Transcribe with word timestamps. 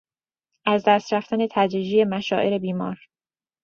از 0.65 0.83
دست 0.87 1.13
رفتن 1.13 1.47
تدریجی 1.51 2.03
مشاعر 2.03 2.57
بیمار 2.57 2.99